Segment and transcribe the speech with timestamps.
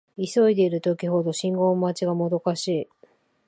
[0.17, 2.89] 急いでいる時ほど信号待ちがもどかしい